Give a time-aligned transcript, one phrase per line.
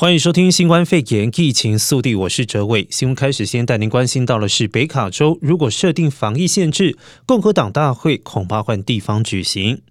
[0.00, 2.86] 欢迎收听新冠肺炎疫情速递，我是哲伟。
[2.88, 6.96] 新闻开始，先带您关心到的是北卡州，如果设定防疫限制，
[7.26, 9.82] 共和党大会恐怕换地方举行。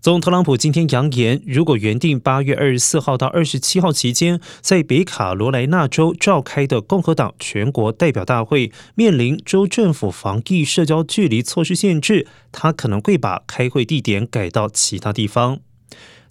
[0.00, 15.60] 总统特朗普今天扬言，如果原定八月二十四号到二十七号期间在北卡罗来纳州召开的共和党全国代表大会面临州政府防疫社交距离措施限制，他可能会把开会地点改到其他地方。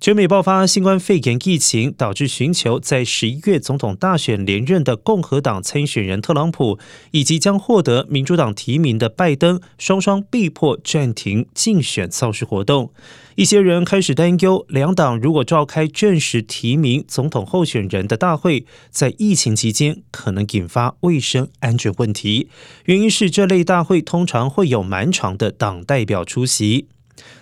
[0.00, 6.78] 全美爆发新冠肺炎疫情，导致寻求在十一月总统大选连任的共和党参选人特朗普，
[7.10, 12.90] 以及将获得民主党提名的拜登，双双被迫暂停竞选造势活动。
[13.34, 22.48] 一些人开始担忧，两党如果召开正式提名总统候选人的大会，在疫情期间可能引发卫生安全问题。
[22.86, 26.86] 原因是这类大会通常会有蛮长的党代表出席。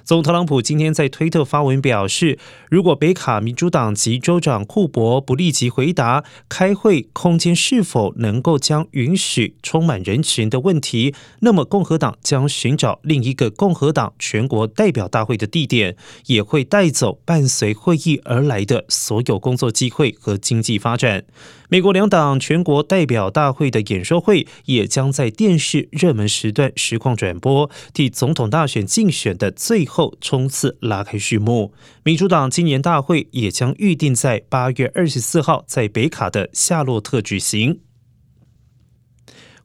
[0.08, 2.38] 总统特朗普今天在推特发文表示，
[2.70, 21.24] 如果北卡民主党籍州长库珀不立即回答开会空间是否能够将允许充满人群的问题，那么共和党将寻找另一个共和党全国代表大会的地点，也会带走伴随会议而来的所有工作机会和经济发展。
[21.70, 31.73] 美国两党全国代表大会的演说会也将在电视热门时段实况转播，替总统大选竞选的最后后冲刺拉开序幕。
[32.04, 37.80] 民主党今年大会也将预定在八月二十四号在北卡的夏洛特举行。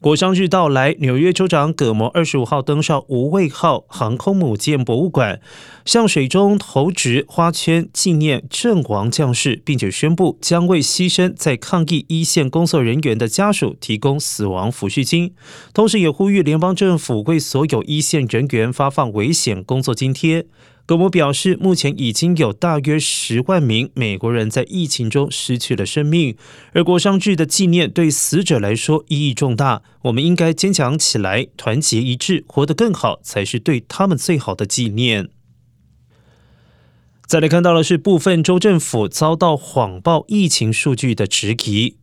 [0.04, 5.40] 国殤日到来，纽约州长葛摩二十五号登上无畏号航空母舰博物馆，
[5.86, 15.34] 向水中投掷花圈纪念阵亡将士，并且宣布将为牺牲在抗疫一线工作人员的家属提供死亡抚恤金，
[15.74, 20.46] 同时也呼吁联邦政府为所有一线人员发放危险工作津贴。
[20.86, 26.36] 葛摩表示，目前已经有大约十万名美国人在疫情中失去了生命，
[26.74, 29.82] 而国殇日的纪念对死者来说意义重大。
[30.04, 35.30] 我们应该坚强起来，团结一致，活得更好，才是对他们最好的纪念。
[37.26, 41.96] 再来看到的是，部分州政府遭到谎报疫情数据的质疑。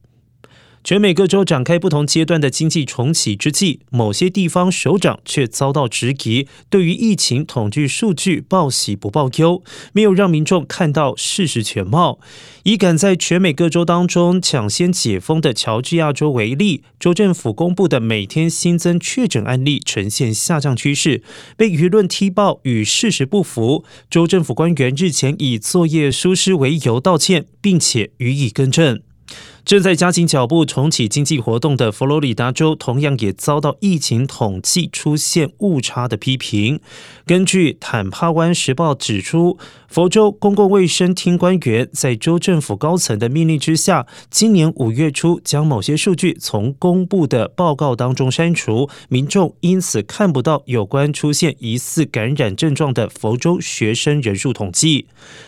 [0.82, 12.18] 全美各州展开不同阶段的经济重启之际，某些地方首长却遭到质疑，对于疫情统计数据报喜不报忧，没有让民众看到事实全貌。
[12.62, 21.22] 以赶在全美各州当中抢先解封的乔治亚州为例，州政府公布的每天新增确诊案例呈现下降趋势，
[21.58, 23.84] 被舆论踢爆与事实不符。
[24.08, 29.02] 州政府官员日前以作业疏失为由道歉，并且予以更正。
[29.64, 36.80] 正在加紧脚步重启经济活动的佛罗里达州，同样也遭到疫情统计出现误差的批评。
[37.26, 55.06] 根据坦帕湾时报指出，佛州公共卫生厅官员在州政府高层的命令之下，今年五月初将某些数据从公布的报告当中删除，民众因此看不到有关出现疑似感染症状的佛州学生人数统计。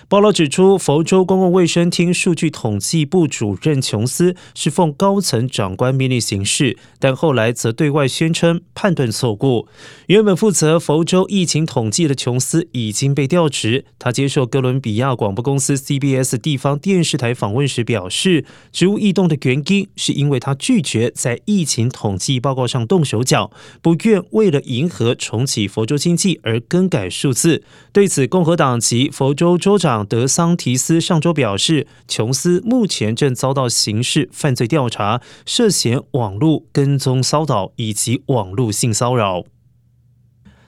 [0.09, 9.69] 报道指出，佛州公共卫生厅数据统计部主任琼琼斯是奉高层长官命令行事，但后来则对外宣称判断错误。
[10.07, 27.63] 原本负责佛州疫情统计的琼斯已经被调职，他接受哥伦比亚广播公司 CBS 地方电视台访问时表示，职务异动的原因是因为他拒绝在疫情统计报告上动手脚，不愿为了迎合重启佛州经济而更改数字。
[27.93, 39.45] 对此，共和党籍佛州州长德桑提斯上周表示，琼斯目前正遭到刑事犯罪调查，涉嫌网络跟踪骚扰以及网络性骚扰。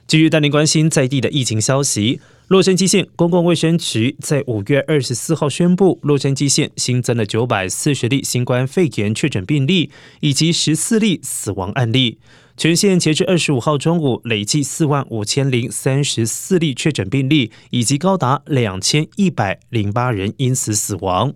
[0.06, 2.20] 继续带您关心在地的疫情消息。
[2.48, 12.18] 洛杉矶县公共卫生局在五月二十四号宣布，洛杉矶县新增了九百四十例新冠肺炎确诊病例，以及十四例死亡案例。
[12.58, 21.32] 全县截至二十五号中午，累计四万五千零三十四例确诊病例，以及高达两千一百零八人因此死亡。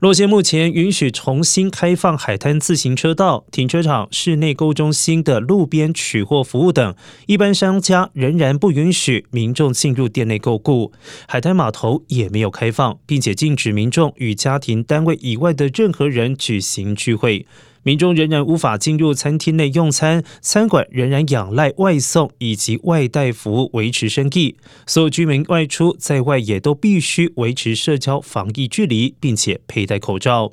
[0.00, 6.94] 洛县目前允许重新开放海滩自行车道、停车场、室内购物中心的路边取货服务等，
[7.26, 10.92] 一般商家仍然不允许民众进入店内购物。
[11.28, 17.46] 海滩码头也没有开放，并且禁止民众与家庭单位以外的任何人举行聚会。
[17.82, 24.56] 民众仍然无法进入餐厅内用餐，餐馆仍然仰赖外送以及外带服务维持生意。
[24.86, 30.52] 所有居民外出在外也都必须维持社交防疫距离，并且佩戴口罩。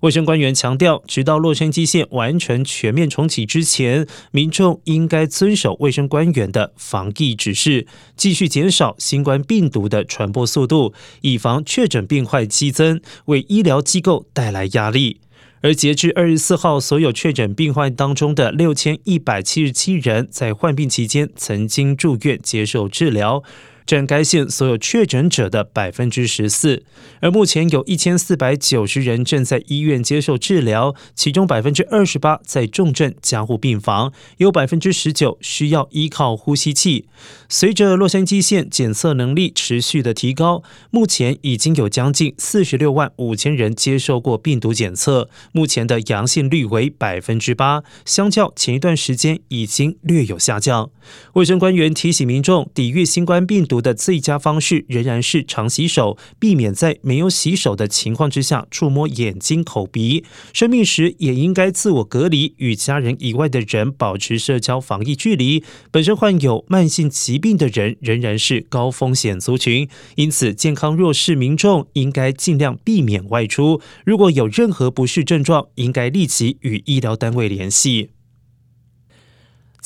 [0.00, 15.20] 卫生官员强调，直到洛杉矶县完成全面重启之前，民众应该遵守卫生官员的防疫指示，继续减少新冠病毒的传播速度，以防确诊病患激增，为医疗机构带来压力。
[15.66, 23.42] 而截至二十四号，所有确诊病患当中的六千一百七十七人，在患病期间曾经住院接受治疗。
[23.86, 26.82] 占该县所有确诊者的百分之十四，
[27.20, 37.06] 而目前有一千四百九十人正在医院接受治疗，其中百分之二十八在重症加护病房，有百分之十九需要依靠呼吸器。
[37.48, 50.90] 随着洛杉矶县检测能力持续的提高，目前已经有将近四十六万五千人接受过病毒检测，目前的阳性率为百分之八，相较前一段时间已经略有下降。
[51.34, 60.24] 卫生官员提醒民众，抵御新冠病毒的最佳方式仍然是常洗手，避免在没有洗手的情况之下触摸眼睛、口鼻。
[60.52, 65.62] 生病时也应该自我隔离，与家人以外的人保持社交防疫距离。
[65.90, 73.80] 本身患有慢性疾病的人仍然是高风险族群，因此健康弱势民众应该尽量避免外出。
[74.04, 78.10] 如果有任何不适症状，应该立即与医疗单位联系。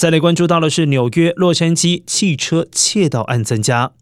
[0.00, 3.92] 再来关注到的是纽约、洛杉矶汽车窃盗案增加。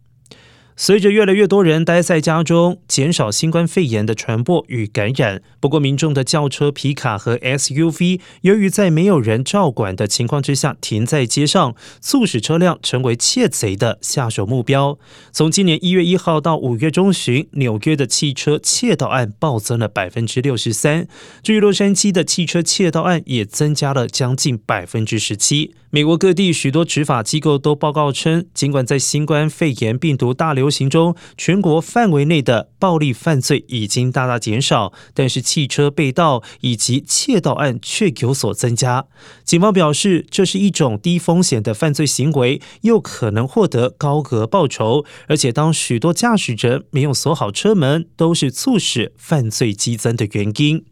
[0.81, 5.43] 随着越来越多人待在家中，减少新冠肺炎的传播与感染。
[5.59, 15.01] 不过，民众的轿车、皮卡和 SUV 由于在没有人照管的情况之下停在街上，促使车辆成为窃贼的下手目标。
[15.33, 21.09] 从今年一月一号到五月中旬，纽约的汽车窃盗案暴增了百分之六十三。
[21.43, 25.75] 至于洛杉矶的汽车窃盗案也增加了将近百分之十七。
[25.91, 39.07] 美国各地许多执法机构都报告称，尽管在新冠肺炎病毒大流行中，全国范围内的暴力犯罪已经大大减少，但是汽车被盗以及窃盗案却有所增加。
[39.45, 50.85] 警方表示，这是一种低风险的犯罪行为，又可能获得高额报酬，而且当许多驾驶者没有锁好车门，都是促使犯罪激增的原因。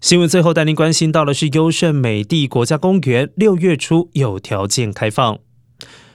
[0.00, 5.38] 新闻最后带您关心到的是优胜美地国家公园六月初有条件开放，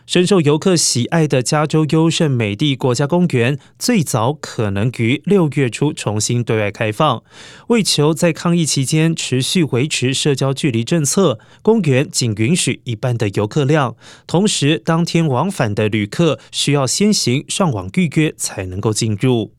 [0.06, 7.24] 深受游客喜爱的加州优胜美地国家公园最早可能于六月初重新对外开放。
[7.70, 13.96] 为求在抗疫期间持续维持社交距离政策，公园仅允许一半的游客量，
[14.28, 19.54] 同时当天往返的旅客需要先行上网预约才能够进入。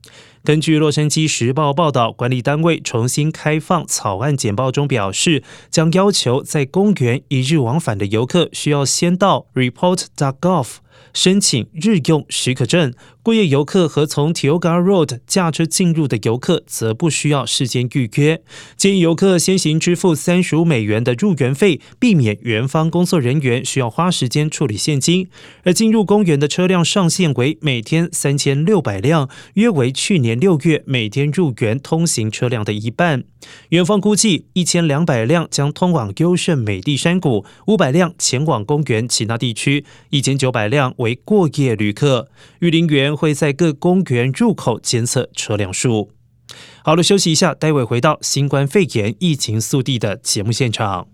[0.47, 10.77] 根据《洛杉矶时报》报道，管理单位重新开放草案简报中表示，将要求在公园一日往返的游客需要先到 report.gov。
[11.13, 18.43] 申请日用许可证，过夜游客和从 Tioga Road 驾车进入的游客则不需要事先预约。
[18.77, 25.29] 建议游客先行支付三十五美元的入园费，避免园方工作人员需要花时间处理现金。
[25.65, 33.25] 而进入公园的车辆上限为每天三千六百辆，约为去年六月每天入园通行车辆的一半。
[33.71, 42.29] 园方估计一千两百辆将通往优胜美地山谷，五百辆前往公园其他地区，一千九百辆为过夜旅客，
[42.61, 46.11] 御林员会在各公园入口监测车辆数。
[46.85, 51.09] 好了，休息一下，待会回到新冠肺炎疫情速递的节目现场。